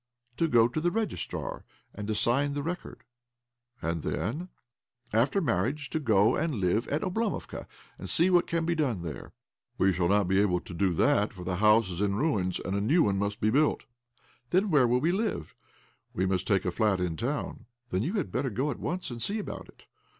"To 0.37 0.47
go 0.47 0.67
to 0.67 0.81
the 0.81 0.89
registrar, 0.89 1.63
and 1.93 2.07
to 2.07 2.15
sign 2.15 2.55
the 2.55 2.63
record." 2.63 3.03
"And 3.83 4.01
then?"" 4.01 4.49
After 5.13 5.39
marriage 5.41 5.91
to 5.91 5.99
go 5.99 6.35
and 6.35 6.55
live 6.55 6.87
at 6.87 7.03
Oblo 7.03 7.29
movka, 7.29 7.67
and 7.99 8.07
to 8.07 8.11
see 8.11 8.31
what 8.31 8.47
can 8.47 8.65
be 8.65 8.73
done 8.73 9.03
there." 9.03 9.31
202 9.77 9.77
OBLOMOV' 9.77 9.77
We 9.77 9.93
shall 9.93 10.07
not 10.09 10.27
be 10.27 10.41
able 10.41 10.59
to 10.59 10.73
do 10.73 10.91
that, 10.93 11.33
for 11.33 11.43
the 11.43 11.57
house 11.57 11.91
is 11.91 12.01
in 12.01 12.15
ruins, 12.15 12.59
arid 12.65 12.73
a 12.73 12.81
new 12.81 13.03
one 13.03 13.19
must 13.19 13.35
first 13.35 13.41
be 13.41 13.51
built,"' 13.51 13.83
Then 14.49 14.71
where 14.71 14.85
are 14.85 14.87
we 14.87 15.11
to 15.11 15.17
live?" 15.17 15.53
''We 16.15 16.27
must 16.27 16.47
take 16.47 16.65
a 16.65 16.71
flat 16.71 16.99
in 16.99 17.15
town."' 17.15 17.67
Then 17.91 18.01
you 18.01 18.13
had 18.13 18.31
better 18.31 18.49
go 18.49 18.71
at 18.71 18.79
once 18.79 19.11
and 19.11 19.21
see 19.21 19.37
about 19.37 19.69
it." 19.69 19.85